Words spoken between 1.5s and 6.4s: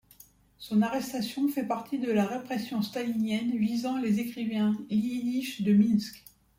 partie de la répression stalinienne visant les écrivains yiddish de Minsk.